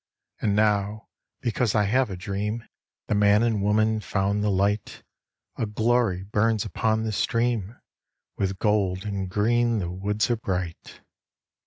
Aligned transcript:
And 0.39 0.55
now, 0.55 1.09
because 1.41 1.75
I 1.75 1.83
have 1.83 2.09
a 2.09 2.17
dream, 2.17 2.63
The 3.05 3.13
man 3.13 3.43
and 3.43 3.61
woman 3.61 3.99
found 4.01 4.43
the 4.43 4.49
light; 4.49 5.03
A 5.57 5.67
glory 5.67 6.23
burns 6.23 6.65
upon 6.65 7.03
the 7.03 7.11
stream, 7.11 7.77
With 8.35 8.57
gold 8.57 9.05
and 9.05 9.29
green 9.29 9.77
the 9.77 9.91
woods 9.91 10.31
are 10.31 10.37
bright. 10.37 11.01